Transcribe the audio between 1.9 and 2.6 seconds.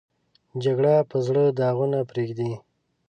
پرېږدي